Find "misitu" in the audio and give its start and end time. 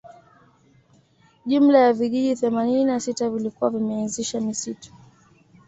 4.41-4.93